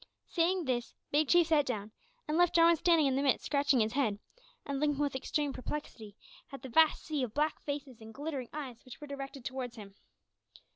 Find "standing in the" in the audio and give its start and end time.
2.75-3.21